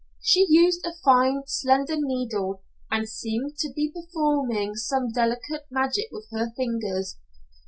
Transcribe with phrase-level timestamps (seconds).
[0.19, 6.25] She used a fine, slender needle and seemed to be performing some delicate magic with
[6.31, 7.19] her fingers.